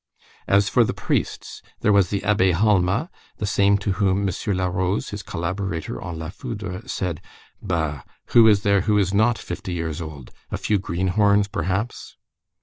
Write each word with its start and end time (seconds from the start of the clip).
As 0.47 0.67
for 0.67 0.83
the 0.83 0.95
priests, 0.95 1.61
there 1.81 1.93
was 1.93 2.09
the 2.09 2.21
Abbé 2.21 2.53
Halma, 2.53 3.11
the 3.37 3.45
same 3.45 3.77
to 3.77 3.91
whom 3.91 4.27
M. 4.27 4.33
Larose, 4.57 5.09
his 5.11 5.21
collaborator 5.21 6.01
on 6.01 6.17
la 6.17 6.31
Foudre, 6.31 6.89
said: 6.89 7.21
"Bah! 7.61 8.01
Who 8.29 8.47
is 8.47 8.63
there 8.63 8.81
who 8.81 8.97
is 8.97 9.13
not 9.13 9.37
fifty 9.37 9.73
years 9.73 10.01
old? 10.01 10.31
a 10.49 10.57
few 10.57 10.79
greenhorns 10.79 11.47
perhaps?" 11.47 12.17